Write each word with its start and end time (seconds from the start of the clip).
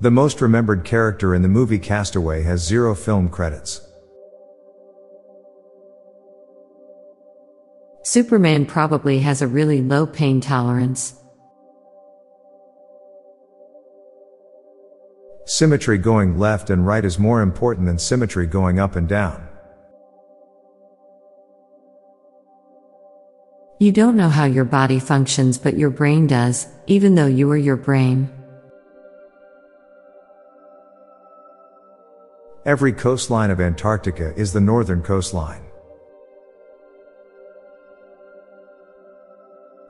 The 0.00 0.10
most 0.10 0.40
remembered 0.40 0.84
character 0.84 1.34
in 1.34 1.42
the 1.42 1.48
movie 1.48 1.78
Cast 1.78 2.16
Away 2.16 2.42
has 2.42 2.64
zero 2.64 2.94
film 2.94 3.28
credits. 3.28 3.80
Superman 8.02 8.66
probably 8.66 9.20
has 9.20 9.40
a 9.40 9.46
really 9.46 9.80
low 9.80 10.06
pain 10.06 10.40
tolerance. 10.40 11.14
Symmetry 15.46 15.98
going 15.98 16.38
left 16.38 16.70
and 16.70 16.86
right 16.86 17.04
is 17.04 17.18
more 17.18 17.40
important 17.40 17.86
than 17.86 17.98
symmetry 17.98 18.46
going 18.46 18.78
up 18.78 18.96
and 18.96 19.08
down. 19.08 19.46
You 23.78 23.92
don't 23.92 24.16
know 24.16 24.28
how 24.28 24.44
your 24.44 24.64
body 24.64 24.98
functions, 24.98 25.58
but 25.58 25.76
your 25.76 25.90
brain 25.90 26.26
does, 26.26 26.66
even 26.86 27.14
though 27.14 27.26
you 27.26 27.50
are 27.50 27.56
your 27.56 27.76
brain. 27.76 28.30
Every 32.66 32.94
coastline 32.94 33.50
of 33.50 33.60
Antarctica 33.60 34.32
is 34.36 34.54
the 34.54 34.60
northern 34.60 35.02
coastline. 35.02 35.60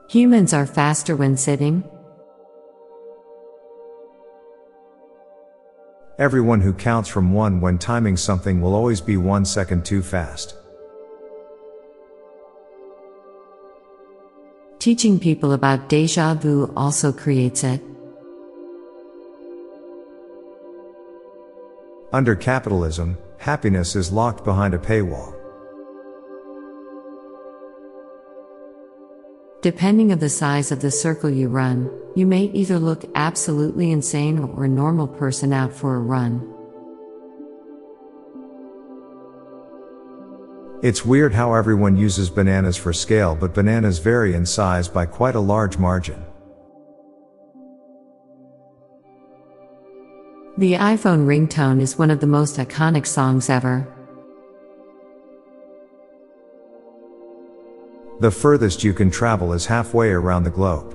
Humans 0.09 0.53
are 0.53 0.65
faster 0.65 1.15
when 1.15 1.37
sitting. 1.37 1.85
Everyone 6.19 6.59
who 6.59 6.73
counts 6.73 7.07
from 7.07 7.31
one 7.31 7.61
when 7.61 7.77
timing 7.77 8.17
something 8.17 8.59
will 8.59 8.75
always 8.75 8.99
be 8.99 9.15
one 9.15 9.45
second 9.45 9.85
too 9.85 10.01
fast. 10.01 10.57
Teaching 14.79 15.17
people 15.17 15.53
about 15.53 15.87
deja 15.87 16.33
vu 16.33 16.73
also 16.75 17.13
creates 17.13 17.63
it. 17.63 17.81
Under 22.15 22.33
capitalism, 22.33 23.17
happiness 23.39 23.93
is 23.93 24.09
locked 24.09 24.45
behind 24.45 24.73
a 24.73 24.77
paywall. 24.77 25.35
Depending 29.61 30.13
of 30.13 30.21
the 30.21 30.29
size 30.29 30.71
of 30.71 30.79
the 30.79 30.91
circle 30.91 31.29
you 31.29 31.49
run, 31.49 31.91
you 32.15 32.25
may 32.25 32.43
either 32.43 32.79
look 32.79 33.03
absolutely 33.15 33.91
insane 33.91 34.39
or 34.39 34.63
a 34.63 34.69
normal 34.69 35.09
person 35.09 35.51
out 35.51 35.73
for 35.73 35.95
a 35.95 35.99
run. 35.99 36.39
It's 40.81 41.03
weird 41.03 41.33
how 41.33 41.53
everyone 41.53 41.97
uses 41.97 42.29
bananas 42.29 42.77
for 42.77 42.93
scale, 42.93 43.35
but 43.35 43.53
bananas 43.53 43.99
vary 43.99 44.35
in 44.35 44.45
size 44.45 44.87
by 44.87 45.05
quite 45.05 45.35
a 45.35 45.41
large 45.41 45.77
margin. 45.77 46.24
The 50.57 50.73
iPhone 50.73 51.25
ringtone 51.25 51.81
is 51.81 51.97
one 51.97 52.09
of 52.09 52.21
the 52.21 52.27
most 52.27 52.55
iconic 52.55 53.05
songs 53.05 53.49
ever. 53.49 53.85
The 58.21 58.31
furthest 58.31 58.81
you 58.81 58.93
can 58.93 59.11
travel 59.11 59.51
is 59.51 59.65
halfway 59.65 60.11
around 60.11 60.45
the 60.45 60.49
globe. 60.49 60.93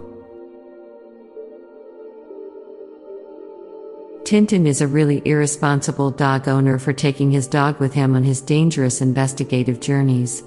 Tintin 4.24 4.66
is 4.66 4.80
a 4.80 4.88
really 4.88 5.20
irresponsible 5.26 6.10
dog 6.10 6.48
owner 6.48 6.78
for 6.78 6.94
taking 6.94 7.30
his 7.30 7.46
dog 7.46 7.78
with 7.80 7.92
him 7.92 8.16
on 8.16 8.24
his 8.24 8.40
dangerous 8.40 9.02
investigative 9.02 9.78
journeys. 9.78 10.42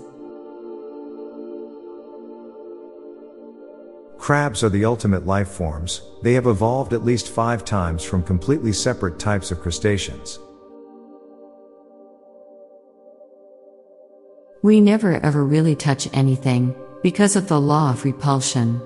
Crabs 4.24 4.64
are 4.64 4.70
the 4.70 4.86
ultimate 4.86 5.26
life 5.26 5.50
forms, 5.50 6.02
they 6.22 6.32
have 6.32 6.48
evolved 6.48 6.94
at 6.94 7.04
least 7.04 7.28
five 7.28 7.66
times 7.66 8.06
from 8.06 8.24
completely 8.24 8.72
separate 8.72 9.20
types 9.20 9.52
of 9.52 9.60
crustaceans. 9.60 10.40
We 14.62 14.80
never 14.80 15.16
ever 15.26 15.44
really 15.44 15.76
touch 15.76 16.08
anything, 16.14 16.74
because 17.02 17.36
of 17.36 17.50
the 17.50 17.60
law 17.60 17.90
of 17.90 18.06
repulsion. 18.06 18.82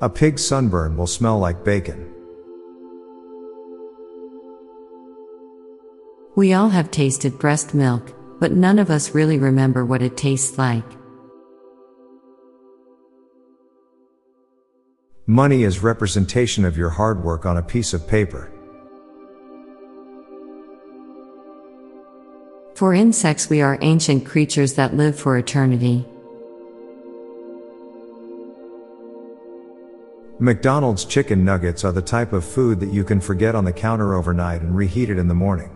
A 0.00 0.10
pig's 0.10 0.44
sunburn 0.44 0.96
will 0.96 1.06
smell 1.06 1.38
like 1.38 1.62
bacon. 1.62 2.12
We 6.34 6.52
all 6.52 6.70
have 6.70 6.90
tasted 6.90 7.38
breast 7.38 7.74
milk, 7.74 8.12
but 8.40 8.52
none 8.52 8.78
of 8.78 8.90
us 8.90 9.14
really 9.14 9.38
remember 9.38 9.84
what 9.84 10.02
it 10.02 10.16
tastes 10.16 10.58
like. 10.58 10.84
Money 15.26 15.64
is 15.64 15.82
representation 15.82 16.64
of 16.64 16.76
your 16.76 16.90
hard 16.90 17.24
work 17.24 17.44
on 17.44 17.56
a 17.56 17.62
piece 17.62 17.92
of 17.92 18.06
paper. 18.06 18.52
For 22.76 22.94
insects, 22.94 23.50
we 23.50 23.60
are 23.60 23.78
ancient 23.80 24.24
creatures 24.24 24.74
that 24.74 24.94
live 24.94 25.18
for 25.18 25.36
eternity. 25.36 26.06
McDonald's 30.38 31.06
chicken 31.06 31.44
nuggets 31.44 31.84
are 31.84 31.92
the 31.92 32.02
type 32.02 32.32
of 32.32 32.44
food 32.44 32.78
that 32.80 32.92
you 32.92 33.02
can 33.02 33.20
forget 33.20 33.54
on 33.54 33.64
the 33.64 33.72
counter 33.72 34.14
overnight 34.14 34.60
and 34.60 34.76
reheat 34.76 35.08
it 35.08 35.18
in 35.18 35.28
the 35.28 35.34
morning. 35.34 35.75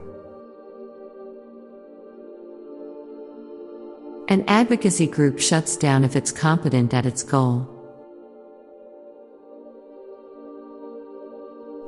An 4.30 4.44
advocacy 4.46 5.08
group 5.08 5.40
shuts 5.40 5.76
down 5.76 6.04
if 6.04 6.14
it's 6.14 6.30
competent 6.30 6.94
at 6.94 7.04
its 7.04 7.24
goal. 7.24 7.68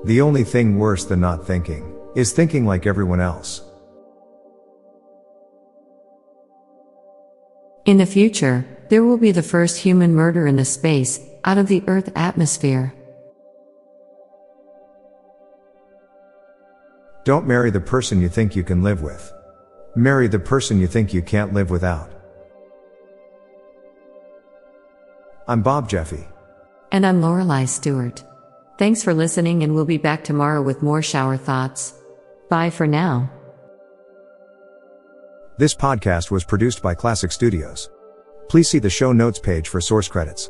The 0.04 0.20
only 0.20 0.42
thing 0.42 0.76
worse 0.76 1.04
than 1.04 1.20
not 1.20 1.46
thinking 1.46 1.96
is 2.16 2.32
thinking 2.32 2.66
like 2.66 2.84
everyone 2.84 3.20
else. 3.20 3.62
In 7.84 7.98
the 7.98 8.06
future, 8.06 8.66
there 8.90 9.04
will 9.04 9.18
be 9.18 9.30
the 9.30 9.44
first 9.44 9.78
human 9.78 10.12
murder 10.12 10.48
in 10.48 10.56
the 10.56 10.64
space, 10.64 11.20
out 11.44 11.58
of 11.58 11.68
the 11.68 11.84
Earth 11.86 12.10
atmosphere. 12.16 12.92
Don't 17.24 17.46
marry 17.46 17.70
the 17.70 17.80
person 17.80 18.20
you 18.20 18.28
think 18.28 18.56
you 18.56 18.64
can 18.64 18.82
live 18.82 19.00
with. 19.00 19.32
Marry 19.94 20.26
the 20.26 20.40
person 20.40 20.80
you 20.80 20.88
think 20.88 21.14
you 21.14 21.22
can't 21.22 21.52
live 21.52 21.70
without. 21.70 22.12
I'm 25.48 25.60
Bob 25.60 25.88
Jeffy. 25.88 26.28
And 26.92 27.04
I'm 27.04 27.20
Lorelei 27.20 27.64
Stewart. 27.64 28.22
Thanks 28.78 29.02
for 29.02 29.12
listening, 29.12 29.64
and 29.64 29.74
we'll 29.74 29.84
be 29.84 29.98
back 29.98 30.22
tomorrow 30.22 30.62
with 30.62 30.82
more 30.82 31.02
shower 31.02 31.36
thoughts. 31.36 31.94
Bye 32.48 32.70
for 32.70 32.86
now. 32.86 33.28
This 35.58 35.74
podcast 35.74 36.30
was 36.30 36.44
produced 36.44 36.80
by 36.80 36.94
Klassic 36.94 37.32
Studios. 37.32 37.90
Please 38.48 38.68
see 38.68 38.78
the 38.78 38.88
show 38.88 39.12
notes 39.12 39.40
page 39.40 39.68
for 39.68 39.80
source 39.80 40.06
credits. 40.06 40.48